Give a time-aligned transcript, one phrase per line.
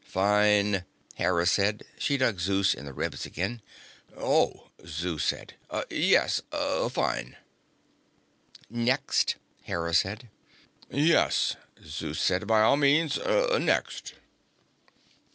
[0.03, 1.83] "Fine," Hera said.
[1.99, 3.61] She dug Zeus in the ribs again.
[4.17, 5.53] "Oh," Zeus said.
[5.91, 6.41] "Yes.
[6.89, 7.37] Fine."
[8.67, 10.27] "Next," Hera said.
[10.89, 12.47] "Yes," Zeus said.
[12.47, 13.17] "By all means.
[13.19, 14.15] Next."